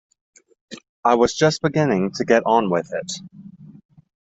I 1.05 1.13
was 1.13 1.35
just 1.37 1.61
beginning 1.61 2.13
to 2.15 2.25
get 2.25 2.41
on 2.47 2.71
with 2.71 2.91
it. 2.91 3.21